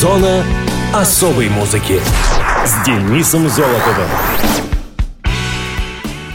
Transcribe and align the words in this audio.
Зона 0.00 0.42
особой 0.94 1.50
музыки 1.50 2.00
с 2.64 2.86
Денисом 2.86 3.50
Золотовым. 3.50 4.08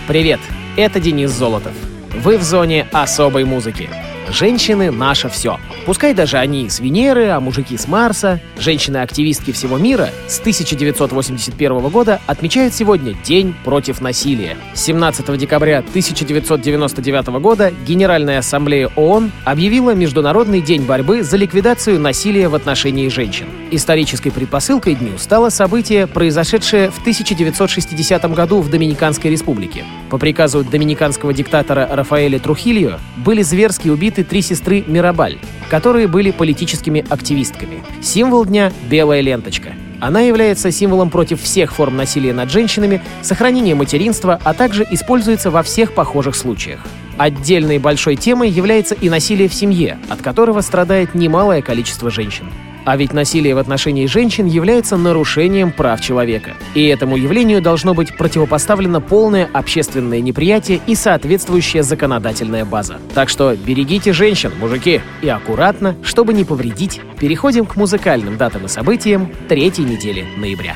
Привет, 0.07 0.39
это 0.77 0.99
Денис 0.99 1.31
Золотов. 1.31 1.73
Вы 2.13 2.37
в 2.37 2.43
зоне 2.43 2.87
особой 2.91 3.43
музыки. 3.43 3.89
Женщины— 4.35 4.91
наше 4.91 5.29
все. 5.29 5.57
Пускай 5.85 6.13
даже 6.13 6.37
они 6.37 6.69
с 6.69 6.81
Венеры, 6.81 7.29
а 7.29 7.39
мужики 7.39 7.77
с 7.77 7.87
Марса, 7.87 8.41
женщины-активистки 8.59 9.51
всего 9.51 9.77
мира 9.77 10.09
с 10.27 10.41
1981 10.41 11.87
года 11.87 12.19
отмечают 12.27 12.73
сегодня 12.73 13.13
День 13.23 13.55
против 13.63 14.01
насилия. 14.01 14.57
17 14.73 15.37
декабря 15.37 15.79
1999 15.79 17.27
года 17.39 17.71
Генеральная 17.87 18.39
ассамблея 18.39 18.89
ООН 18.97 19.31
объявила 19.45 19.95
Международный 19.95 20.59
день 20.59 20.81
борьбы 20.81 21.23
за 21.23 21.37
ликвидацию 21.37 21.97
насилия 21.97 22.49
в 22.49 22.55
отношении 22.55 23.07
женщин. 23.07 23.45
Исторической 23.71 24.31
предпосылкой 24.31 24.95
дню 24.95 25.17
стало 25.17 25.47
событие, 25.47 26.07
произошедшее 26.07 26.91
в 26.91 26.99
1960 26.99 28.25
году 28.33 28.59
в 28.59 28.69
Доминиканской 28.69 29.31
республике. 29.31 29.85
По 30.09 30.17
приказу 30.17 30.65
доминиканского 30.65 31.33
диктатора 31.33 31.87
Рафаэля 31.89 32.37
Трухильо 32.39 32.99
были 33.15 33.41
зверски 33.41 33.87
убиты 33.87 34.24
три 34.25 34.41
сестры 34.41 34.83
Мирабаль, 34.85 35.37
которые 35.69 36.07
были 36.07 36.31
политическими 36.31 37.05
активистками. 37.09 37.83
Символ 38.01 38.45
дня— 38.45 38.71
белая 38.89 39.21
ленточка. 39.21 39.73
Она 40.01 40.21
является 40.21 40.71
символом 40.71 41.09
против 41.09 41.41
всех 41.41 41.73
форм 41.73 41.95
насилия 41.95 42.33
над 42.33 42.51
женщинами, 42.51 43.01
сохранения 43.21 43.75
материнства, 43.75 44.39
а 44.43 44.53
также 44.53 44.85
используется 44.91 45.51
во 45.51 45.63
всех 45.63 45.93
похожих 45.93 46.35
случаях. 46.35 46.81
Отдельной 47.17 47.79
большой 47.79 48.17
темой 48.17 48.49
является 48.49 48.93
и 48.93 49.09
насилие 49.09 49.47
в 49.47 49.53
семье, 49.53 49.97
от 50.09 50.21
которого 50.21 50.61
страдает 50.61 51.15
немалое 51.15 51.61
количество 51.61 52.09
женщин. 52.09 52.45
А 52.85 52.97
ведь 52.97 53.13
насилие 53.13 53.55
в 53.55 53.57
отношении 53.57 54.05
женщин 54.05 54.45
является 54.45 54.95
нарушением 54.95 55.71
прав 55.71 55.99
человека. 55.99 56.53
И 56.75 56.85
этому 56.85 57.17
явлению 57.17 57.61
должно 57.61 57.93
быть 57.93 58.15
противопоставлено 58.15 59.01
полное 59.01 59.49
общественное 59.51 60.21
неприятие 60.21 60.79
и 60.85 60.95
соответствующая 60.95 61.81
законодательная 61.81 62.63
база. 62.63 62.99
Так 63.13 63.29
что 63.29 63.55
берегите 63.55 64.13
женщин, 64.13 64.51
мужики, 64.59 65.01
и 65.21 65.27
аккуратно, 65.27 65.95
чтобы 66.03 66.33
не 66.33 66.43
повредить, 66.43 67.01
переходим 67.19 67.65
к 67.65 67.75
музыкальным 67.75 68.37
датам 68.37 68.65
и 68.65 68.67
событиям 68.67 69.31
третьей 69.49 69.85
недели 69.85 70.25
ноября. 70.37 70.75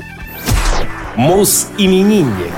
Мус-именинник. 1.15 2.53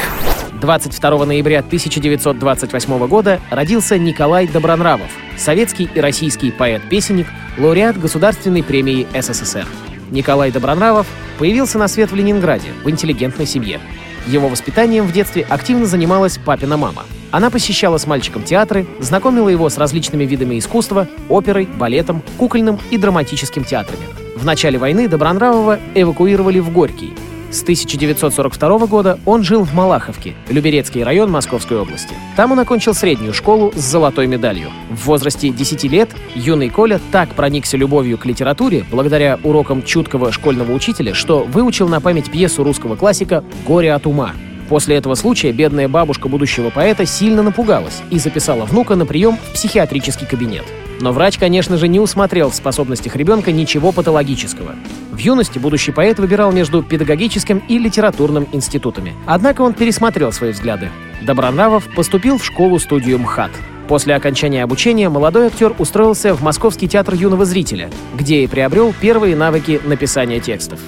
22 0.62 1.26
ноября 1.26 1.60
1928 1.60 3.08
года 3.08 3.42
родился 3.50 3.98
Николай 3.98 4.48
Добронравов, 4.48 5.10
советский 5.36 5.90
и 5.94 6.00
российский 6.00 6.52
поэт-песенник, 6.52 7.26
лауреат 7.58 8.00
Государственной 8.00 8.62
премии 8.62 9.08
СССР. 9.20 9.66
Николай 10.12 10.52
Добронравов 10.52 11.08
появился 11.40 11.80
на 11.80 11.88
свет 11.88 12.12
в 12.12 12.16
Ленинграде 12.16 12.70
в 12.84 12.90
интеллигентной 12.92 13.48
семье. 13.48 13.80
Его 14.28 14.50
воспитанием 14.50 15.08
в 15.08 15.12
детстве 15.12 15.48
активно 15.50 15.88
занималась 15.88 16.38
папина 16.38 16.78
мама. 16.78 17.06
Она 17.32 17.50
посещала 17.50 17.98
с 17.98 18.06
мальчиком 18.06 18.44
театры, 18.44 18.86
знакомила 19.00 19.50
его 19.50 19.68
с 19.68 19.80
различными 19.80 20.26
видами 20.26 20.60
искусства, 20.60 21.08
оперой, 21.28 21.66
балетом, 21.66 22.22
кукольным 22.38 22.80
и 22.92 23.00
драматическим 23.00 23.64
театрами. 23.64 24.04
В 24.36 24.46
начале 24.46 24.78
войны 24.78 25.08
Добронравова 25.08 25.80
эвакуировали 25.96 26.60
в 26.60 26.72
Горький, 26.72 27.16
с 27.52 27.64
1942 27.64 28.88
года 28.88 29.20
он 29.26 29.44
жил 29.44 29.64
в 29.64 29.74
Малаховке, 29.74 30.34
Люберецкий 30.50 31.04
район 31.04 31.30
Московской 31.30 31.78
области. 31.78 32.16
Там 32.36 32.52
он 32.52 32.60
окончил 32.60 32.94
среднюю 32.94 33.34
школу 33.34 33.72
с 33.76 33.80
золотой 33.80 34.28
медалью. 34.28 34.70
В 34.90 35.06
возрасте 35.06 35.50
10 35.50 35.84
лет 35.86 36.10
юный 36.34 36.70
Коля 36.70 37.00
так 37.12 37.30
проникся 37.36 37.78
любовью 37.78 38.18
к 38.18 38.26
литературе 38.26 38.86
благодаря 38.90 39.40
урокам 39.44 39.84
чуткого 39.84 40.32
школьного 40.32 40.72
учителя, 40.72 41.14
что 41.14 41.44
выучил 41.44 41.88
на 41.88 42.02
память 42.02 42.32
пьесу 42.32 42.64
русского 42.64 42.96
классика 42.96 43.44
«Горе 43.68 43.94
от 43.94 44.08
ума». 44.08 44.32
После 44.72 44.96
этого 44.96 45.16
случая 45.16 45.52
бедная 45.52 45.90
бабушка 45.90 46.30
будущего 46.30 46.70
поэта 46.70 47.06
сильно 47.06 47.44
напугалась 47.44 48.02
и 48.10 48.18
записала 48.18 48.64
внука 48.64 48.96
на 48.96 49.06
прием 49.06 49.36
в 49.36 49.54
психиатрический 49.56 50.26
кабинет. 50.26 50.64
Но 51.02 51.12
врач, 51.12 51.38
конечно 51.38 51.76
же, 51.76 51.90
не 51.90 52.00
усмотрел 52.00 52.52
в 52.52 52.56
способностях 52.56 53.18
ребенка 53.18 53.52
ничего 53.52 53.92
патологического. 53.92 54.76
В 55.12 55.18
юности 55.18 55.60
будущий 55.60 55.92
поэт 55.92 56.20
выбирал 56.20 56.54
между 56.54 56.84
педагогическим 56.84 57.62
и 57.68 57.78
литературным 57.80 58.48
институтами. 58.54 59.14
Однако 59.26 59.62
он 59.62 59.74
пересмотрел 59.74 60.32
свои 60.32 60.52
взгляды. 60.52 60.88
Добронравов 61.22 61.94
поступил 61.94 62.38
в 62.38 62.46
школу-студию 62.46 63.20
МХАТ. 63.20 63.52
После 63.90 64.16
окончания 64.16 64.64
обучения 64.64 65.10
молодой 65.10 65.48
актер 65.48 65.76
устроился 65.80 66.34
в 66.34 66.44
Московский 66.44 66.88
театр 66.88 67.16
юного 67.16 67.44
зрителя, 67.44 67.90
где 68.16 68.46
и 68.46 68.48
приобрел 68.48 68.94
первые 69.02 69.36
навыки 69.36 69.82
написания 69.84 70.40
текстов. 70.40 70.80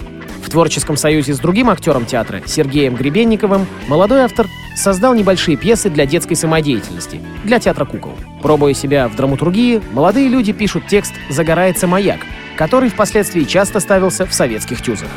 Творческом 0.54 0.98
союзе 0.98 1.34
с 1.34 1.40
другим 1.40 1.72
актером 1.72 2.06
театра, 2.06 2.44
Сергеем 2.46 2.94
Гребенниковым, 2.94 3.66
молодой 3.88 4.22
автор 4.22 4.46
создал 4.76 5.16
небольшие 5.16 5.58
пьесы 5.58 5.90
для 5.90 6.06
детской 6.06 6.36
самодеятельности, 6.36 7.20
для 7.44 7.58
театра 7.58 7.86
кукол. 7.86 8.14
Пробуя 8.40 8.76
себя 8.76 9.08
в 9.08 9.16
драматургии, 9.16 9.82
молодые 9.94 10.28
люди 10.28 10.54
пишут 10.54 10.86
текст 10.86 11.16
«Загорается 11.28 11.88
маяк», 11.88 12.20
который 12.56 12.90
впоследствии 12.90 13.46
часто 13.46 13.80
ставился 13.80 14.28
в 14.28 14.34
советских 14.36 14.84
тюзах. 14.84 15.10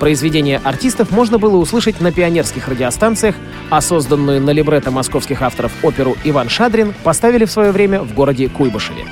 Произведения 0.00 0.58
артистов 0.64 1.10
можно 1.10 1.36
было 1.36 1.58
услышать 1.58 2.00
на 2.00 2.10
пионерских 2.10 2.66
радиостанциях, 2.66 3.34
а 3.68 3.82
созданную 3.82 4.40
на 4.40 4.52
либретто 4.52 4.90
московских 4.90 5.42
авторов 5.42 5.72
оперу 5.82 6.16
«Иван 6.24 6.48
Шадрин» 6.48 6.94
поставили 7.04 7.44
в 7.44 7.50
свое 7.50 7.72
время 7.72 8.00
в 8.00 8.14
городе 8.14 8.48
Куйбышеве. 8.48 9.04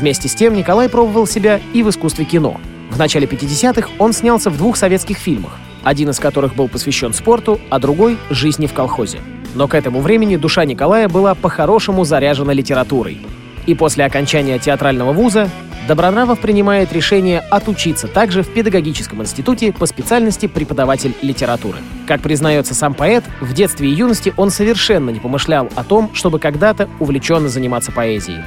Вместе 0.00 0.28
с 0.28 0.34
тем 0.34 0.54
Николай 0.54 0.88
пробовал 0.88 1.26
себя 1.26 1.60
и 1.74 1.82
в 1.82 1.90
искусстве 1.90 2.24
кино— 2.24 2.58
в 2.92 2.98
начале 2.98 3.26
50-х 3.26 3.88
он 3.98 4.12
снялся 4.12 4.50
в 4.50 4.56
двух 4.56 4.76
советских 4.76 5.16
фильмах, 5.16 5.52
один 5.82 6.10
из 6.10 6.18
которых 6.18 6.54
был 6.54 6.68
посвящен 6.68 7.12
спорту, 7.14 7.60
а 7.70 7.78
другой— 7.78 8.18
жизни 8.30 8.66
в 8.66 8.74
колхозе. 8.74 9.18
Но 9.54 9.66
к 9.66 9.74
этому 9.74 10.00
времени 10.00 10.36
душа 10.36 10.64
Николая 10.64 11.08
была 11.08 11.34
по-хорошему 11.34 12.04
заряжена 12.04 12.52
литературой. 12.52 13.18
И 13.66 13.74
после 13.74 14.04
окончания 14.04 14.58
театрального 14.58 15.12
вуза 15.12 15.50
Добронравов 15.88 16.38
принимает 16.38 16.92
решение 16.92 17.40
отучиться 17.40 18.06
также 18.06 18.42
в 18.42 18.48
педагогическом 18.48 19.20
институте 19.22 19.72
по 19.72 19.86
специальности 19.86 20.46
преподаватель 20.46 21.14
литературы. 21.22 21.78
Как 22.06 22.20
признается 22.20 22.72
сам 22.72 22.94
поэт, 22.94 23.24
в 23.40 23.52
детстве 23.52 23.88
и 23.88 23.92
юности 23.92 24.32
он 24.36 24.50
совершенно 24.50 25.10
не 25.10 25.18
помышлял 25.18 25.68
о 25.74 25.82
том, 25.82 26.14
чтобы 26.14 26.38
когда-то 26.38 26.88
увлеченно 27.00 27.48
заниматься 27.48 27.90
поэзией. 27.90 28.42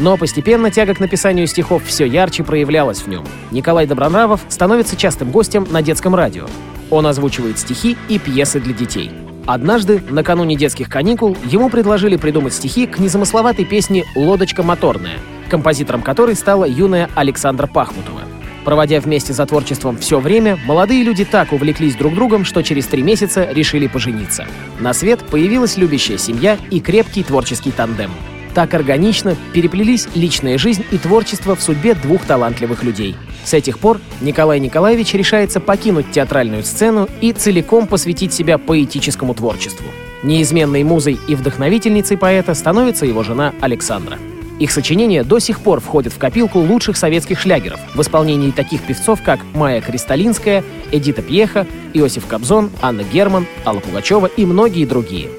Но 0.00 0.16
постепенно 0.16 0.70
тяга 0.70 0.94
к 0.94 1.00
написанию 1.00 1.46
стихов 1.46 1.84
все 1.84 2.06
ярче 2.06 2.42
проявлялась 2.42 3.00
в 3.02 3.06
нем. 3.06 3.22
Николай 3.50 3.86
Добронравов 3.86 4.40
становится 4.48 4.96
частым 4.96 5.30
гостем 5.30 5.66
на 5.70 5.82
детском 5.82 6.14
радио. 6.14 6.46
Он 6.88 7.06
озвучивает 7.06 7.58
стихи 7.58 7.98
и 8.08 8.18
пьесы 8.18 8.60
для 8.60 8.72
детей. 8.72 9.10
Однажды, 9.46 10.02
накануне 10.08 10.56
детских 10.56 10.88
каникул, 10.88 11.36
ему 11.44 11.68
предложили 11.68 12.16
придумать 12.16 12.54
стихи 12.54 12.86
к 12.86 12.98
незамысловатой 12.98 13.66
песне 13.66 14.04
«Лодочка 14.16 14.62
моторная», 14.62 15.18
композитором 15.50 16.00
которой 16.00 16.34
стала 16.34 16.64
юная 16.64 17.10
Александра 17.14 17.66
Пахмутова. 17.66 18.22
Проводя 18.64 19.00
вместе 19.00 19.34
за 19.34 19.44
творчеством 19.44 19.98
все 19.98 20.18
время, 20.18 20.58
молодые 20.64 21.02
люди 21.02 21.26
так 21.26 21.52
увлеклись 21.52 21.96
друг 21.96 22.14
другом, 22.14 22.46
что 22.46 22.62
через 22.62 22.86
три 22.86 23.02
месяца 23.02 23.48
решили 23.50 23.86
пожениться. 23.86 24.46
На 24.78 24.94
свет 24.94 25.20
появилась 25.20 25.76
любящая 25.76 26.16
семья 26.16 26.56
и 26.70 26.80
крепкий 26.80 27.22
творческий 27.22 27.70
тандем. 27.70 28.10
Так 28.54 28.74
органично 28.74 29.36
переплелись 29.52 30.08
личная 30.14 30.58
жизнь 30.58 30.84
и 30.90 30.98
творчество 30.98 31.54
в 31.54 31.62
судьбе 31.62 31.94
двух 31.94 32.24
талантливых 32.24 32.82
людей. 32.82 33.14
С 33.44 33.54
этих 33.54 33.78
пор 33.78 34.00
Николай 34.20 34.60
Николаевич 34.60 35.14
решается 35.14 35.60
покинуть 35.60 36.10
театральную 36.10 36.62
сцену 36.64 37.08
и 37.20 37.32
целиком 37.32 37.86
посвятить 37.86 38.32
себя 38.32 38.58
поэтическому 38.58 39.34
творчеству. 39.34 39.86
Неизменной 40.22 40.84
музой 40.84 41.18
и 41.28 41.34
вдохновительницей 41.34 42.18
поэта 42.18 42.54
становится 42.54 43.06
его 43.06 43.22
жена 43.22 43.54
Александра. 43.60 44.18
Их 44.58 44.70
сочинения 44.72 45.24
до 45.24 45.38
сих 45.38 45.60
пор 45.60 45.80
входят 45.80 46.12
в 46.12 46.18
копилку 46.18 46.58
лучших 46.58 46.98
советских 46.98 47.40
шлягеров 47.40 47.80
в 47.94 48.02
исполнении 48.02 48.50
таких 48.50 48.82
певцов, 48.82 49.22
как 49.22 49.40
Майя 49.54 49.80
Кристалинская, 49.80 50.62
Эдита 50.92 51.22
Пьеха, 51.22 51.66
Иосиф 51.94 52.26
Кобзон, 52.26 52.70
Анна 52.82 53.02
Герман, 53.02 53.46
Алла 53.64 53.80
Пугачева 53.80 54.26
и 54.26 54.44
многие 54.44 54.84
другие. 54.84 55.30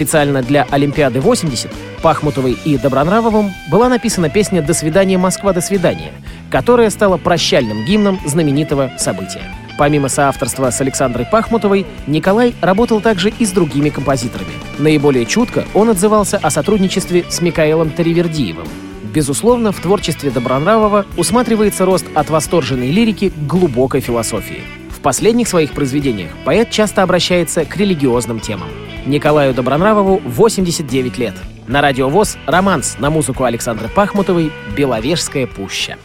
Специально 0.00 0.40
для 0.40 0.66
Олимпиады 0.70 1.20
80 1.20 1.70
Пахмутовой 2.00 2.56
и 2.64 2.78
Добронравовым 2.78 3.52
была 3.70 3.90
написана 3.90 4.30
песня 4.30 4.62
«До 4.62 4.72
свидания, 4.72 5.18
Москва, 5.18 5.52
до 5.52 5.60
свидания», 5.60 6.12
которая 6.50 6.88
стала 6.88 7.18
прощальным 7.18 7.84
гимном 7.84 8.18
знаменитого 8.24 8.92
события. 8.96 9.42
Помимо 9.76 10.08
соавторства 10.08 10.70
с 10.70 10.80
Александрой 10.80 11.26
Пахмутовой, 11.26 11.84
Николай 12.06 12.54
работал 12.62 13.02
также 13.02 13.28
и 13.28 13.44
с 13.44 13.50
другими 13.50 13.90
композиторами. 13.90 14.54
Наиболее 14.78 15.26
чутко 15.26 15.66
он 15.74 15.90
отзывался 15.90 16.38
о 16.38 16.48
сотрудничестве 16.48 17.26
с 17.28 17.42
Микаэлом 17.42 17.90
Таривердиевым. 17.90 18.68
Безусловно, 19.12 19.70
в 19.70 19.80
творчестве 19.80 20.30
Добронравова 20.30 21.04
усматривается 21.18 21.84
рост 21.84 22.06
от 22.14 22.30
восторженной 22.30 22.90
лирики 22.90 23.28
к 23.28 23.46
глубокой 23.46 24.00
философии. 24.00 24.62
В 24.88 25.00
последних 25.00 25.46
своих 25.46 25.72
произведениях 25.72 26.30
поэт 26.46 26.70
часто 26.70 27.02
обращается 27.02 27.66
к 27.66 27.76
религиозным 27.76 28.40
темам. 28.40 28.70
Николаю 29.06 29.54
Добронравову 29.54 30.20
89 30.24 31.18
лет. 31.18 31.34
На 31.66 31.80
радио 31.80 32.08
ВОЗ 32.08 32.36
«Романс» 32.46 32.96
на 32.98 33.10
музыку 33.10 33.44
Александры 33.44 33.88
Пахмутовой 33.88 34.52
«Беловежская 34.76 35.46
пуща». 35.46 35.96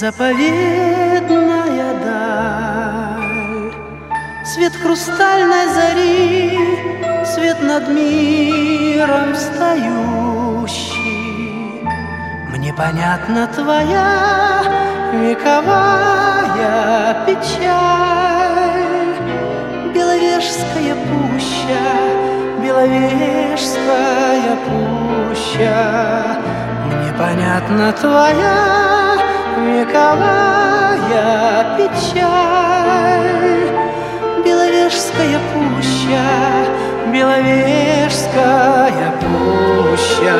Заповедная 0.00 1.92
даль, 2.02 3.72
Свет 4.46 4.72
хрустальной 4.82 5.66
зари, 5.74 6.58
свет 7.26 7.60
над 7.62 7.88
миром 7.90 9.34
встающий. 9.34 9.82
Мне 12.48 12.72
понятна 12.72 13.46
твоя 13.54 14.62
вековая 15.12 16.46
печаль, 17.26 18.70
Беловежская 19.94 20.94
пуща, 21.08 21.84
Беловежская 22.62 24.56
пуща. 24.64 25.82
Мне 26.86 27.12
понятна 27.18 27.92
твоя 27.92 28.99
вековая 29.58 31.40
печаль, 31.76 33.40
Беловежская 34.44 35.38
пуща, 35.52 36.28
Беловежская 37.12 39.10
пуща. 39.20 40.38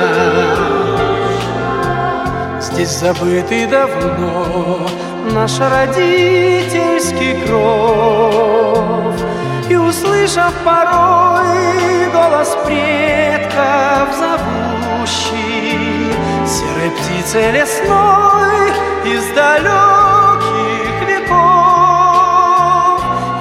Здесь 2.60 2.98
забытый 2.98 3.66
давно 3.66 4.88
наш 5.34 5.58
родительский 5.58 7.40
кров, 7.44 9.14
И 9.68 9.76
услышав 9.76 10.52
порой 10.64 12.10
голос 12.12 12.56
предков 12.64 14.08
зовущий, 14.18 15.79
Серой 16.80 16.92
птицей 16.92 17.50
лесной 17.52 18.70
из 19.04 19.24
далеких 19.34 20.96
веков 21.06 21.36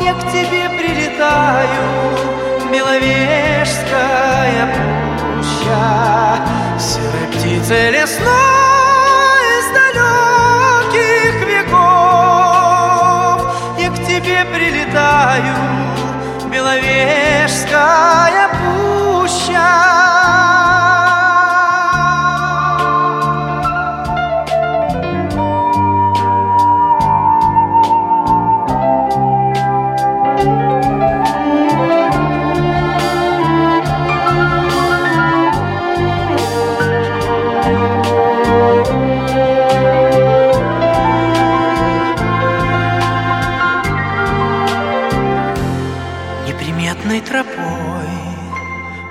Я 0.02 0.14
к 0.14 0.24
тебе 0.30 0.70
прилетаю, 0.78 1.84
Беловежская 2.70 4.68
пуща, 5.38 6.44
Серой 6.78 7.28
птицей 7.32 7.92
лесной 7.92 8.39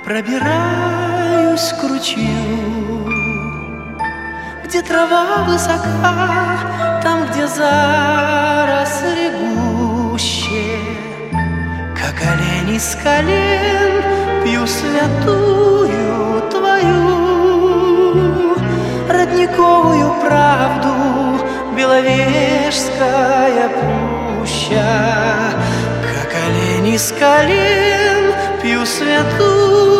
пробираюсь 0.08 1.68
к 1.78 1.82
ручью, 1.86 3.04
Где 4.64 4.80
трава 4.80 5.44
высока, 5.46 7.00
там, 7.02 7.26
где 7.26 7.46
заросли 7.46 9.30
гуще, 9.38 10.78
Как 11.94 12.22
олень 12.22 12.76
из 12.76 12.96
колен 13.02 14.02
пью 14.44 14.66
святую 14.66 16.40
твою 16.50 17.04
Родниковую 19.10 20.14
правду, 20.22 20.94
Беловежская 21.76 23.68
пуща, 23.76 25.52
Как 26.02 26.30
олень 26.46 26.94
из 26.94 27.12
колен 27.12 28.32
пью 28.62 28.86
святую 28.86 29.97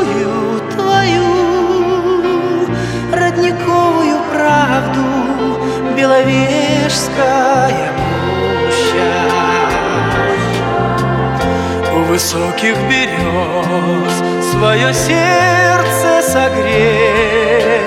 высоких 12.18 12.76
берез 12.90 14.12
свое 14.50 14.92
сердце 14.92 16.20
согрев, 16.20 17.78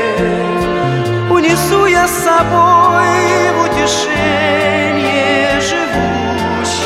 Унесу 1.30 1.86
я 1.86 2.08
с 2.08 2.24
собой 2.24 3.52
в 3.54 3.64
утешение 3.66 5.60
живущим 5.60 6.80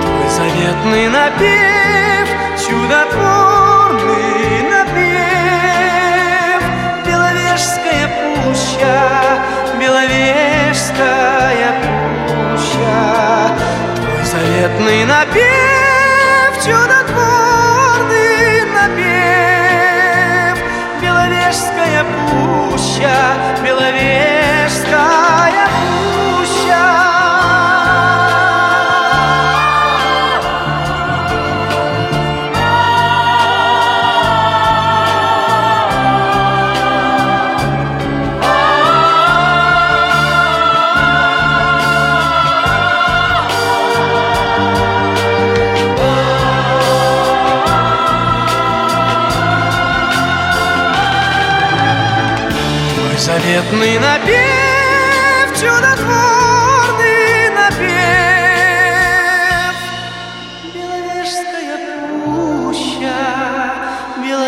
Твой 0.00 0.28
заветный 0.30 1.08
напев, 1.08 2.26
чудотворный 2.66 4.62
напев. 4.72 6.62
Беловежская 7.06 8.08
пуща, 8.16 8.98
Беловежская 9.78 11.68
пуща 12.24 13.58
Твой 13.94 14.24
заветный 14.24 15.04
напев, 15.04 15.63
чудотворный 16.64 16.93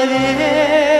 Беловежская 0.06 0.95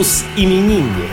Мус-именинник. 0.00 1.10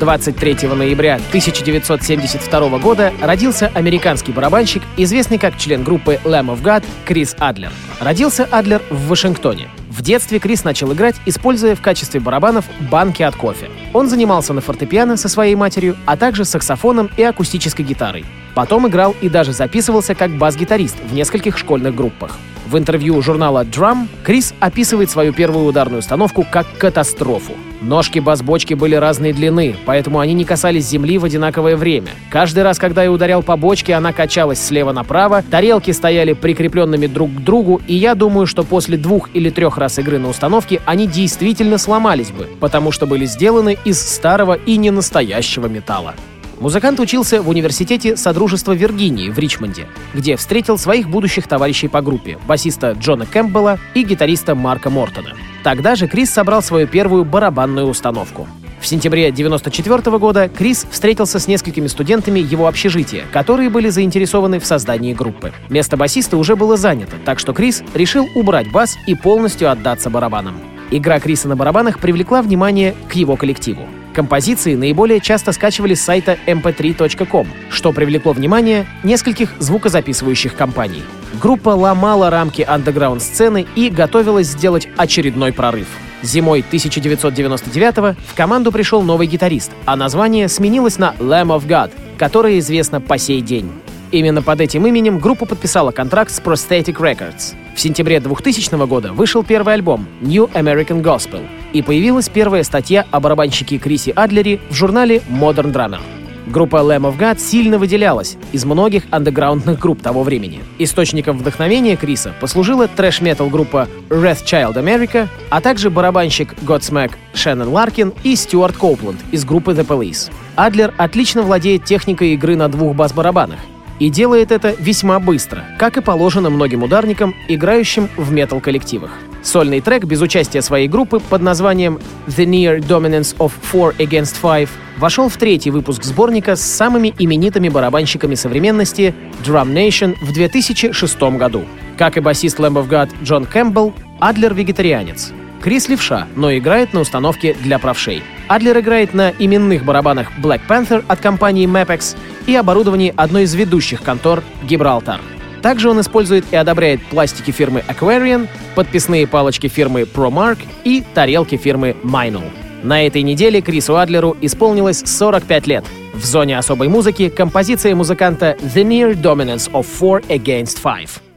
23 0.00 0.66
ноября 0.68 1.16
1972 1.16 2.78
года 2.78 3.12
родился 3.20 3.70
американский 3.74 4.32
барабанщик, 4.32 4.82
известный 4.96 5.36
как 5.36 5.58
член 5.58 5.84
группы 5.84 6.18
Lamb 6.24 6.46
of 6.46 6.62
God 6.62 6.86
Крис 7.04 7.36
Адлер. 7.38 7.70
Родился 8.00 8.48
Адлер 8.50 8.80
в 8.88 9.08
Вашингтоне. 9.08 9.68
В 9.90 10.00
детстве 10.00 10.38
Крис 10.38 10.64
начал 10.64 10.90
играть, 10.94 11.16
используя 11.26 11.74
в 11.74 11.82
качестве 11.82 12.18
барабанов 12.18 12.64
банки 12.90 13.22
от 13.22 13.36
кофе. 13.36 13.68
Он 13.92 14.08
занимался 14.08 14.54
на 14.54 14.62
фортепиано 14.62 15.18
со 15.18 15.28
своей 15.28 15.54
матерью, 15.54 15.94
а 16.06 16.16
также 16.16 16.46
саксофоном 16.46 17.10
и 17.18 17.22
акустической 17.22 17.84
гитарой. 17.84 18.24
Потом 18.54 18.88
играл 18.88 19.14
и 19.20 19.28
даже 19.28 19.52
записывался 19.52 20.14
как 20.14 20.30
бас-гитарист 20.30 20.96
в 21.04 21.12
нескольких 21.12 21.58
школьных 21.58 21.94
группах. 21.94 22.38
В 22.68 22.76
интервью 22.76 23.22
журнала 23.22 23.64
Drum 23.64 24.08
Крис 24.22 24.52
описывает 24.60 25.08
свою 25.08 25.32
первую 25.32 25.64
ударную 25.64 26.00
установку 26.00 26.46
как 26.50 26.66
катастрофу. 26.76 27.54
Ножки 27.80 28.18
бас-бочки 28.18 28.74
были 28.74 28.94
разной 28.94 29.32
длины, 29.32 29.74
поэтому 29.86 30.18
они 30.18 30.34
не 30.34 30.44
касались 30.44 30.86
земли 30.86 31.16
в 31.16 31.24
одинаковое 31.24 31.76
время. 31.76 32.08
Каждый 32.28 32.64
раз, 32.64 32.78
когда 32.78 33.04
я 33.04 33.10
ударял 33.10 33.42
по 33.42 33.56
бочке, 33.56 33.94
она 33.94 34.12
качалась 34.12 34.62
слева 34.62 34.92
направо, 34.92 35.42
тарелки 35.50 35.92
стояли 35.92 36.34
прикрепленными 36.34 37.06
друг 37.06 37.30
к 37.34 37.38
другу, 37.38 37.80
и 37.86 37.94
я 37.94 38.14
думаю, 38.14 38.46
что 38.46 38.64
после 38.64 38.98
двух 38.98 39.30
или 39.32 39.48
трех 39.48 39.78
раз 39.78 39.98
игры 39.98 40.18
на 40.18 40.28
установке 40.28 40.82
они 40.84 41.06
действительно 41.06 41.78
сломались 41.78 42.32
бы, 42.32 42.48
потому 42.60 42.92
что 42.92 43.06
были 43.06 43.24
сделаны 43.24 43.78
из 43.86 43.98
старого 43.98 44.54
и 44.54 44.76
ненастоящего 44.76 45.68
металла. 45.68 46.14
Музыкант 46.60 46.98
учился 46.98 47.40
в 47.40 47.48
университете 47.48 48.16
Содружества 48.16 48.72
Виргинии 48.72 49.30
в 49.30 49.38
Ричмонде, 49.38 49.86
где 50.12 50.36
встретил 50.36 50.76
своих 50.76 51.08
будущих 51.08 51.46
товарищей 51.46 51.86
по 51.86 52.00
группе, 52.00 52.38
басиста 52.48 52.92
Джона 52.98 53.26
Кэмпбелла 53.26 53.78
и 53.94 54.02
гитариста 54.02 54.56
Марка 54.56 54.90
Мортона. 54.90 55.34
Тогда 55.62 55.94
же 55.94 56.08
Крис 56.08 56.30
собрал 56.30 56.60
свою 56.62 56.88
первую 56.88 57.24
барабанную 57.24 57.86
установку. 57.86 58.48
В 58.80 58.86
сентябре 58.86 59.28
1994 59.28 60.18
года 60.18 60.48
Крис 60.48 60.86
встретился 60.90 61.38
с 61.38 61.46
несколькими 61.46 61.86
студентами 61.86 62.40
его 62.40 62.66
общежития, 62.66 63.24
которые 63.32 63.70
были 63.70 63.88
заинтересованы 63.88 64.58
в 64.58 64.66
создании 64.66 65.14
группы. 65.14 65.52
Место 65.68 65.96
басиста 65.96 66.36
уже 66.36 66.56
было 66.56 66.76
занято, 66.76 67.16
так 67.24 67.38
что 67.38 67.52
Крис 67.52 67.82
решил 67.94 68.28
убрать 68.34 68.70
бас 68.70 68.96
и 69.06 69.14
полностью 69.14 69.70
отдаться 69.70 70.10
барабанам. 70.10 70.60
Игра 70.90 71.20
Криса 71.20 71.48
на 71.48 71.56
барабанах 71.56 71.98
привлекла 71.98 72.40
внимание 72.40 72.94
к 73.08 73.14
его 73.14 73.36
коллективу. 73.36 73.86
Композиции 74.18 74.74
наиболее 74.74 75.20
часто 75.20 75.52
скачивали 75.52 75.94
с 75.94 76.02
сайта 76.02 76.38
mp3.com, 76.44 77.46
что 77.70 77.92
привлекло 77.92 78.32
внимание 78.32 78.84
нескольких 79.04 79.54
звукозаписывающих 79.60 80.56
компаний. 80.56 81.04
Группа 81.40 81.68
ломала 81.68 82.28
рамки 82.28 82.62
андеграунд-сцены 82.62 83.64
и 83.76 83.90
готовилась 83.90 84.48
сделать 84.48 84.88
очередной 84.96 85.52
прорыв. 85.52 85.86
Зимой 86.22 86.64
1999 86.66 88.16
в 88.26 88.34
команду 88.34 88.72
пришел 88.72 89.02
новый 89.02 89.28
гитарист, 89.28 89.70
а 89.84 89.94
название 89.94 90.48
сменилось 90.48 90.98
на 90.98 91.14
Lamb 91.20 91.56
of 91.56 91.68
God, 91.68 91.92
которое 92.18 92.58
известно 92.58 93.00
по 93.00 93.18
сей 93.18 93.40
день. 93.40 93.70
Именно 94.10 94.40
под 94.40 94.62
этим 94.62 94.86
именем 94.86 95.18
группа 95.18 95.44
подписала 95.44 95.90
контракт 95.90 96.30
с 96.30 96.40
Prosthetic 96.40 96.96
Records. 96.96 97.54
В 97.76 97.80
сентябре 97.80 98.20
2000 98.20 98.86
года 98.86 99.12
вышел 99.12 99.44
первый 99.44 99.74
альбом 99.74 100.06
New 100.22 100.46
American 100.54 101.02
Gospel, 101.02 101.42
и 101.74 101.82
появилась 101.82 102.30
первая 102.30 102.62
статья 102.62 103.04
о 103.10 103.20
барабанщике 103.20 103.76
Крисе 103.76 104.12
Адлере 104.12 104.60
в 104.70 104.74
журнале 104.74 105.20
Modern 105.28 105.72
Drummer. 105.72 106.00
Группа 106.46 106.76
Lamb 106.76 107.02
of 107.02 107.18
God 107.18 107.38
сильно 107.38 107.76
выделялась 107.76 108.38
из 108.52 108.64
многих 108.64 109.02
андеграундных 109.10 109.78
групп 109.78 110.00
того 110.00 110.22
времени. 110.22 110.60
Источником 110.78 111.36
вдохновения 111.36 111.94
Криса 111.94 112.32
послужила 112.40 112.88
трэш-метал 112.88 113.50
группа 113.50 113.86
Wrath 114.08 114.44
Child 114.46 114.76
America, 114.76 115.28
а 115.50 115.60
также 115.60 115.90
барабанщик 115.90 116.54
Godsmack 116.62 117.12
Шеннон 117.34 117.68
Ларкин 117.68 118.14
и 118.24 118.34
Стюарт 118.34 118.78
Коупленд 118.78 119.20
из 119.30 119.44
группы 119.44 119.72
The 119.72 119.86
Police. 119.86 120.32
Адлер 120.56 120.94
отлично 120.96 121.42
владеет 121.42 121.84
техникой 121.84 122.32
игры 122.32 122.56
на 122.56 122.68
двух 122.68 122.96
бас-барабанах, 122.96 123.58
и 123.98 124.10
делает 124.10 124.52
это 124.52 124.74
весьма 124.78 125.18
быстро, 125.18 125.64
как 125.78 125.96
и 125.96 126.00
положено 126.00 126.50
многим 126.50 126.82
ударникам, 126.82 127.34
играющим 127.48 128.08
в 128.16 128.32
метал-коллективах. 128.32 129.10
Сольный 129.42 129.80
трек 129.80 130.04
без 130.04 130.20
участия 130.20 130.62
своей 130.62 130.88
группы 130.88 131.20
под 131.20 131.42
названием 131.42 131.98
«The 132.26 132.44
Near 132.44 132.80
Dominance 132.80 133.36
of 133.38 133.52
Four 133.72 133.96
Against 133.96 134.36
Five» 134.42 134.68
вошел 134.98 135.28
в 135.28 135.36
третий 135.36 135.70
выпуск 135.70 136.02
сборника 136.02 136.56
с 136.56 136.60
самыми 136.60 137.14
именитыми 137.18 137.68
барабанщиками 137.68 138.34
современности 138.34 139.14
Drum 139.44 139.72
Nation 139.72 140.16
в 140.20 140.32
2006 140.32 141.20
году. 141.38 141.64
Как 141.96 142.16
и 142.16 142.20
басист 142.20 142.58
Lamb 142.58 142.74
of 142.74 142.88
God 142.88 143.10
Джон 143.22 143.46
Кэмпбелл, 143.46 143.94
Адлер 144.20 144.54
вегетарианец. 144.54 145.32
Крис 145.60 145.88
левша, 145.88 146.28
но 146.36 146.56
играет 146.56 146.92
на 146.92 147.00
установке 147.00 147.54
для 147.54 147.78
правшей. 147.78 148.22
Адлер 148.46 148.78
играет 148.78 149.12
на 149.12 149.30
именных 149.30 149.84
барабанах 149.84 150.28
Black 150.38 150.60
Panther 150.68 151.04
от 151.08 151.20
компании 151.20 151.68
Mapex 151.68 152.16
и 152.46 152.54
оборудовании 152.54 153.12
одной 153.16 153.42
из 153.42 153.54
ведущих 153.54 154.02
контор 154.02 154.42
Gibraltar. 154.62 155.20
Также 155.60 155.90
он 155.90 156.00
использует 156.00 156.44
и 156.52 156.56
одобряет 156.56 157.04
пластики 157.06 157.50
фирмы 157.50 157.82
Aquarian, 157.88 158.48
подписные 158.74 159.26
палочки 159.26 159.66
фирмы 159.66 160.02
ProMark 160.02 160.58
и 160.84 161.02
тарелки 161.14 161.56
фирмы 161.56 161.96
Minol. 162.04 162.44
На 162.82 163.04
этой 163.04 163.22
неделе 163.22 163.60
Крису 163.60 163.96
Адлеру 163.96 164.36
исполнилось 164.40 165.02
45 165.04 165.66
лет. 165.66 165.84
В 166.14 166.24
зоне 166.24 166.58
особой 166.58 166.88
музыки 166.88 167.28
композиция 167.28 167.94
музыканта 167.96 168.56
The 168.60 168.84
Near 168.84 169.20
Dominance 169.20 169.70
of 169.72 169.86
Four 170.00 170.24
Against 170.28 170.80
Five. 170.82 171.27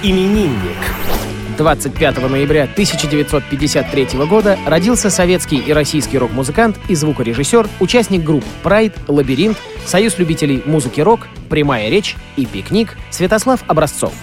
Мус-именинник. 0.00 0.78
25 1.58 2.30
ноября 2.30 2.64
1953 2.64 4.08
года 4.26 4.58
родился 4.66 5.10
советский 5.10 5.58
и 5.58 5.72
российский 5.72 6.16
рок-музыкант 6.16 6.78
и 6.88 6.94
звукорежиссер, 6.94 7.68
участник 7.80 8.24
групп 8.24 8.44
«Прайд», 8.62 8.94
«Лабиринт», 9.08 9.58
«Союз 9.84 10.18
любителей 10.18 10.62
музыки 10.64 11.00
рок», 11.00 11.28
«Прямая 11.50 11.90
речь» 11.90 12.16
и 12.36 12.46
«Пикник» 12.46 12.96
Святослав 13.10 13.62
Образцов. 13.66 14.14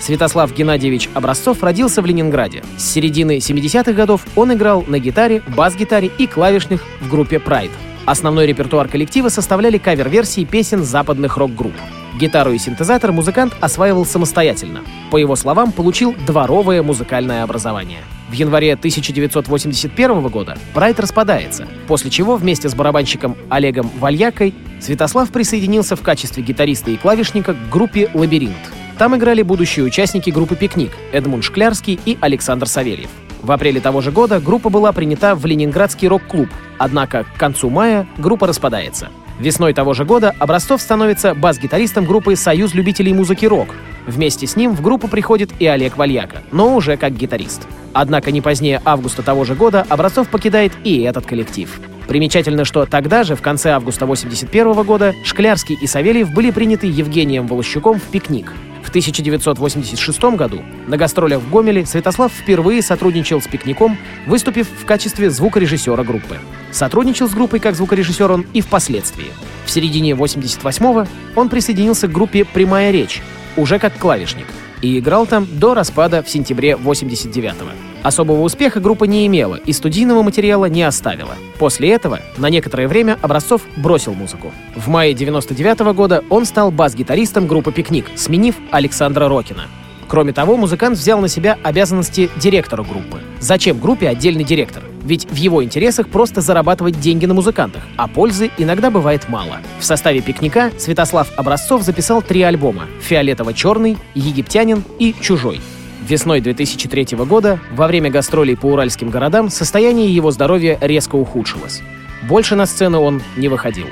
Святослав 0.00 0.54
Геннадьевич 0.54 1.10
Образцов 1.14 1.62
родился 1.62 2.00
в 2.00 2.06
Ленинграде. 2.06 2.62
С 2.78 2.84
середины 2.84 3.38
70-х 3.38 3.92
годов 3.92 4.24
он 4.36 4.54
играл 4.54 4.84
на 4.86 4.98
гитаре, 4.98 5.42
бас-гитаре 5.48 6.10
и 6.16 6.26
клавишных 6.26 6.82
в 7.00 7.10
группе 7.10 7.38
«Прайд». 7.38 7.70
Основной 8.06 8.46
репертуар 8.46 8.88
коллектива 8.88 9.28
составляли 9.28 9.76
кавер-версии 9.76 10.44
песен 10.44 10.84
западных 10.84 11.36
рок-групп. 11.36 11.74
Гитару 12.18 12.52
и 12.52 12.58
синтезатор 12.58 13.12
музыкант 13.12 13.54
осваивал 13.60 14.04
самостоятельно. 14.04 14.82
По 15.10 15.16
его 15.16 15.36
словам, 15.36 15.70
получил 15.70 16.14
дворовое 16.26 16.82
музыкальное 16.82 17.44
образование. 17.44 18.00
В 18.28 18.32
январе 18.32 18.74
1981 18.74 20.26
года 20.26 20.58
Прайд 20.74 20.98
распадается, 20.98 21.66
после 21.86 22.10
чего 22.10 22.36
вместе 22.36 22.68
с 22.68 22.74
барабанщиком 22.74 23.36
Олегом 23.48 23.88
Вальякой 23.98 24.52
Святослав 24.80 25.30
присоединился 25.30 25.96
в 25.96 26.02
качестве 26.02 26.42
гитариста 26.42 26.90
и 26.90 26.96
клавишника 26.96 27.54
к 27.54 27.70
группе 27.70 28.10
«Лабиринт». 28.12 28.56
Там 28.98 29.16
играли 29.16 29.42
будущие 29.42 29.84
участники 29.84 30.30
группы 30.30 30.56
«Пикник» 30.56 30.90
Эдмунд 31.12 31.44
Шклярский 31.44 32.00
и 32.04 32.18
Александр 32.20 32.66
Савельев. 32.66 33.10
В 33.42 33.52
апреле 33.52 33.80
того 33.80 34.00
же 34.00 34.10
года 34.10 34.40
группа 34.40 34.68
была 34.68 34.92
принята 34.92 35.36
в 35.36 35.46
Ленинградский 35.46 36.08
рок-клуб, 36.08 36.48
однако 36.78 37.24
к 37.24 37.38
концу 37.38 37.70
мая 37.70 38.08
группа 38.18 38.48
распадается. 38.48 39.08
Весной 39.38 39.72
того 39.72 39.94
же 39.94 40.04
года 40.04 40.34
Образцов 40.38 40.82
становится 40.82 41.34
бас-гитаристом 41.34 42.04
группы 42.04 42.34
«Союз 42.34 42.74
любителей 42.74 43.12
музыки 43.12 43.46
рок». 43.46 43.68
Вместе 44.06 44.46
с 44.46 44.56
ним 44.56 44.74
в 44.74 44.80
группу 44.80 45.06
приходит 45.06 45.50
и 45.60 45.66
Олег 45.66 45.96
Вальяка, 45.96 46.42
но 46.50 46.74
уже 46.74 46.96
как 46.96 47.12
гитарист. 47.12 47.68
Однако 47.92 48.32
не 48.32 48.40
позднее 48.40 48.82
августа 48.84 49.22
того 49.22 49.44
же 49.44 49.54
года 49.54 49.86
Образцов 49.88 50.28
покидает 50.28 50.72
и 50.82 51.02
этот 51.02 51.24
коллектив. 51.26 51.80
Примечательно, 52.08 52.64
что 52.64 52.86
тогда 52.86 53.22
же, 53.22 53.36
в 53.36 53.42
конце 53.42 53.70
августа 53.70 54.06
1981 54.06 54.84
года, 54.84 55.14
Шклярский 55.24 55.78
и 55.80 55.86
Савельев 55.86 56.32
были 56.32 56.50
приняты 56.50 56.86
Евгением 56.86 57.46
Волощуком 57.46 58.00
в 58.00 58.04
«Пикник». 58.04 58.54
В 58.88 58.90
1986 58.90 60.18
году 60.34 60.62
на 60.86 60.96
гастролях 60.96 61.42
в 61.42 61.50
Гомеле 61.50 61.84
Святослав 61.84 62.32
впервые 62.32 62.80
сотрудничал 62.80 63.42
с 63.42 63.46
«Пикником», 63.46 63.98
выступив 64.26 64.66
в 64.66 64.86
качестве 64.86 65.28
звукорежиссера 65.28 66.02
группы. 66.04 66.38
Сотрудничал 66.72 67.28
с 67.28 67.34
группой 67.34 67.60
как 67.60 67.76
звукорежиссер 67.76 68.32
он 68.32 68.46
и 68.54 68.62
впоследствии. 68.62 69.26
В 69.66 69.70
середине 69.70 70.12
88-го 70.12 71.06
он 71.38 71.50
присоединился 71.50 72.08
к 72.08 72.12
группе 72.12 72.46
«Прямая 72.46 72.90
речь», 72.90 73.20
уже 73.58 73.78
как 73.78 73.94
клавишник, 73.98 74.46
и 74.82 74.98
играл 74.98 75.26
там 75.26 75.46
до 75.50 75.74
распада 75.74 76.22
в 76.22 76.28
сентябре 76.28 76.72
89-го. 76.72 77.70
Особого 78.02 78.42
успеха 78.42 78.80
группа 78.80 79.04
не 79.04 79.26
имела 79.26 79.56
и 79.56 79.72
студийного 79.72 80.22
материала 80.22 80.66
не 80.66 80.82
оставила. 80.82 81.34
После 81.58 81.90
этого 81.90 82.20
на 82.36 82.48
некоторое 82.48 82.86
время 82.88 83.18
Образцов 83.22 83.62
бросил 83.76 84.14
музыку. 84.14 84.52
В 84.76 84.88
мае 84.88 85.14
99 85.14 85.80
-го 85.80 85.94
года 85.94 86.24
он 86.30 86.44
стал 86.44 86.70
бас-гитаристом 86.70 87.46
группы 87.46 87.72
«Пикник», 87.72 88.06
сменив 88.14 88.54
Александра 88.70 89.28
Рокина. 89.28 89.66
Кроме 90.06 90.32
того, 90.32 90.56
музыкант 90.56 90.96
взял 90.96 91.20
на 91.20 91.28
себя 91.28 91.58
обязанности 91.62 92.30
директора 92.36 92.82
группы. 92.82 93.20
Зачем 93.40 93.78
группе 93.78 94.08
отдельный 94.08 94.44
директор? 94.44 94.82
Ведь 95.08 95.24
в 95.24 95.36
его 95.36 95.64
интересах 95.64 96.06
просто 96.08 96.42
зарабатывать 96.42 97.00
деньги 97.00 97.24
на 97.24 97.32
музыкантах, 97.32 97.82
а 97.96 98.08
пользы 98.08 98.50
иногда 98.58 98.90
бывает 98.90 99.26
мало. 99.30 99.62
В 99.80 99.84
составе 99.86 100.20
«Пикника» 100.20 100.70
Святослав 100.76 101.32
Образцов 101.38 101.82
записал 101.82 102.20
три 102.20 102.42
альбома 102.42 102.84
«Фиолетово-черный», 103.00 103.96
«Египтянин» 104.14 104.84
и 104.98 105.14
«Чужой». 105.18 105.62
Весной 106.06 106.42
2003 106.42 107.16
года, 107.24 107.58
во 107.72 107.86
время 107.86 108.10
гастролей 108.10 108.54
по 108.54 108.66
уральским 108.66 109.08
городам, 109.08 109.48
состояние 109.48 110.14
его 110.14 110.30
здоровья 110.30 110.76
резко 110.82 111.16
ухудшилось. 111.16 111.80
Больше 112.28 112.54
на 112.54 112.66
сцену 112.66 113.00
он 113.00 113.22
не 113.38 113.48
выходил. 113.48 113.86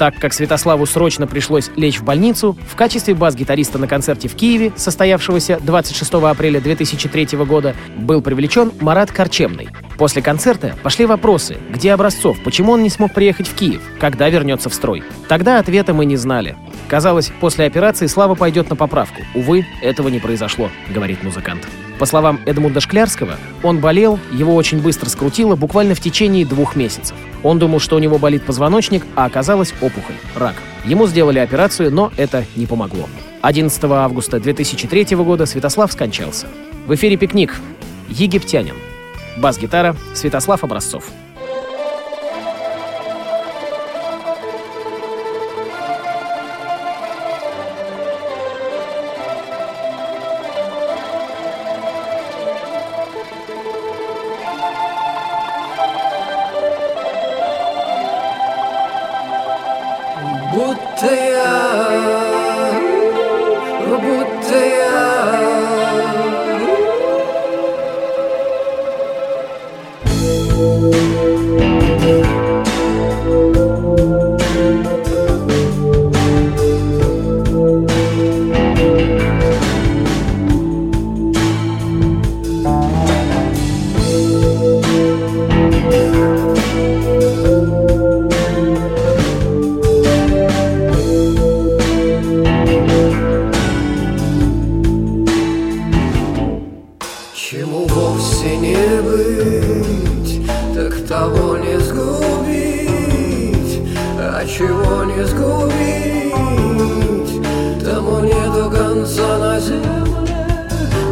Так 0.00 0.16
как 0.16 0.32
Святославу 0.32 0.86
срочно 0.86 1.26
пришлось 1.26 1.70
лечь 1.76 1.98
в 1.98 2.04
больницу, 2.04 2.56
в 2.66 2.74
качестве 2.74 3.12
бас-гитариста 3.12 3.76
на 3.76 3.86
концерте 3.86 4.28
в 4.28 4.34
Киеве, 4.34 4.72
состоявшегося 4.74 5.58
26 5.60 6.14
апреля 6.14 6.58
2003 6.58 7.36
года, 7.44 7.76
был 7.98 8.22
привлечен 8.22 8.72
Марат 8.80 9.12
Корчемный. 9.12 9.68
После 9.98 10.22
концерта 10.22 10.74
пошли 10.82 11.04
вопросы, 11.04 11.58
где 11.68 11.92
Образцов, 11.92 12.42
почему 12.42 12.72
он 12.72 12.82
не 12.82 12.88
смог 12.88 13.12
приехать 13.12 13.46
в 13.46 13.54
Киев, 13.54 13.82
когда 13.98 14.30
вернется 14.30 14.70
в 14.70 14.74
строй. 14.74 15.02
Тогда 15.28 15.58
ответа 15.58 15.92
мы 15.92 16.06
не 16.06 16.16
знали. 16.16 16.56
Казалось, 16.88 17.30
после 17.38 17.66
операции 17.66 18.06
Слава 18.06 18.34
пойдет 18.34 18.70
на 18.70 18.76
поправку. 18.76 19.20
Увы, 19.34 19.66
этого 19.82 20.08
не 20.08 20.18
произошло, 20.18 20.70
говорит 20.88 21.22
музыкант. 21.22 21.68
По 22.00 22.06
словам 22.06 22.40
Эдмунда 22.46 22.80
Шклярского, 22.80 23.36
он 23.62 23.78
болел, 23.78 24.18
его 24.32 24.54
очень 24.54 24.80
быстро 24.80 25.10
скрутило 25.10 25.54
буквально 25.54 25.94
в 25.94 26.00
течение 26.00 26.46
двух 26.46 26.74
месяцев. 26.74 27.14
Он 27.42 27.58
думал, 27.58 27.78
что 27.78 27.96
у 27.96 27.98
него 27.98 28.18
болит 28.18 28.42
позвоночник, 28.42 29.04
а 29.16 29.26
оказалось 29.26 29.74
опухоль, 29.82 30.14
рак. 30.34 30.54
Ему 30.86 31.06
сделали 31.06 31.38
операцию, 31.38 31.92
но 31.92 32.10
это 32.16 32.46
не 32.56 32.64
помогло. 32.64 33.06
11 33.42 33.84
августа 33.84 34.40
2003 34.40 35.14
года 35.16 35.44
Святослав 35.44 35.92
скончался. 35.92 36.46
В 36.86 36.94
эфире 36.94 37.18
«Пикник». 37.18 37.60
Египтянин. 38.08 38.76
Бас-гитара 39.36 39.94
Святослав 40.14 40.64
Образцов. 40.64 41.04
Будто 64.50 64.79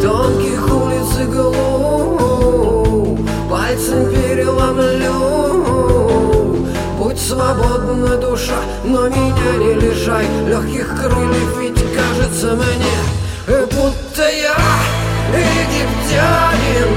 тонких 0.08 0.64
улиц 0.74 1.10
и 1.20 1.24
глубь, 1.24 3.20
пальцем 3.50 4.10
переломлю, 4.10 5.18
Будь 6.98 7.20
свободна 7.20 8.16
душа, 8.16 8.60
но 8.84 9.08
меня 9.08 9.52
не 9.58 9.74
лишай 9.74 10.26
легких 10.46 10.88
крыльев, 10.98 11.58
ведь 11.60 11.84
кажется 11.94 12.48
мне, 12.54 12.98
будто 13.46 14.22
я 14.22 14.56
египтянин, 15.58 16.90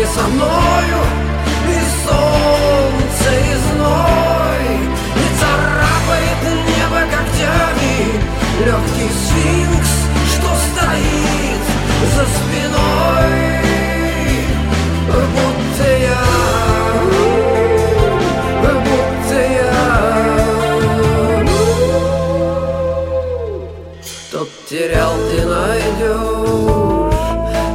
и 0.00 0.02
со 0.14 0.24
мною 0.28 1.00
и 1.68 1.78
солнце, 2.04 3.28
и 3.50 3.54
зной, 3.66 4.64
и 5.16 5.24
царапает 5.40 6.40
небо 6.68 7.00
когтями 7.10 7.96
легкий 8.64 9.10
стоит 9.26 9.61
за 12.22 12.28
спиной, 12.28 13.32
будто 15.06 15.88
я. 16.00 16.22
Тот 24.30 24.48
терял, 24.68 25.12
ты 25.30 25.38
найдешь, 25.46 26.10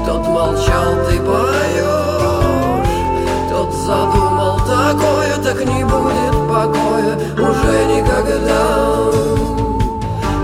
тот 0.06 0.28
молчал, 0.28 0.92
ты 1.08 1.20
поешь, 1.20 2.90
тот 3.50 3.74
задумал 3.74 4.58
такое, 4.60 5.36
так 5.44 5.60
не 5.66 5.84
будет 5.84 6.36
покоя 6.50 7.14
уже 7.36 7.86
никогда. 7.86 8.64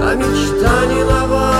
А 0.05 0.15
мечта 0.15 0.85
не 0.87 1.03
нова, 1.03 1.52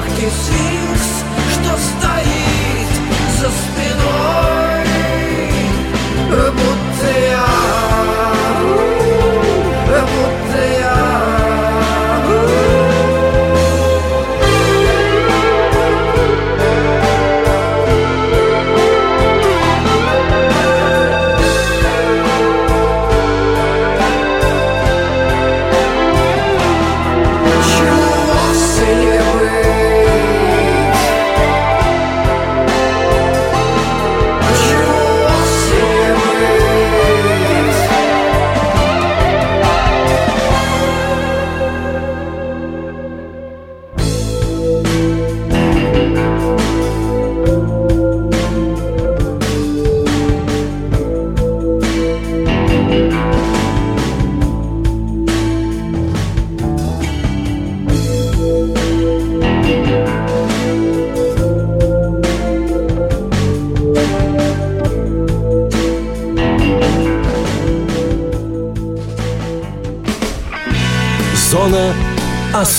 porque 0.00 0.30
sim. 0.30 0.79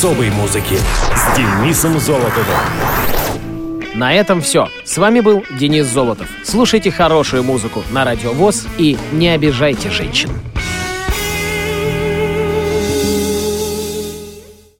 Особой 0.01 0.31
музыки 0.31 0.79
с 1.15 1.37
Денисом 1.37 1.99
Золотовым. 1.99 2.57
На 3.93 4.15
этом 4.15 4.41
все. 4.41 4.67
С 4.83 4.97
вами 4.97 5.19
был 5.19 5.45
Денис 5.59 5.85
Золотов. 5.85 6.27
Слушайте 6.43 6.89
хорошую 6.89 7.43
музыку 7.43 7.83
на 7.91 8.03
Радио 8.03 8.33
ВОЗ 8.33 8.65
и 8.79 8.97
не 9.11 9.29
обижайте 9.29 9.91
женщин. 9.91 10.31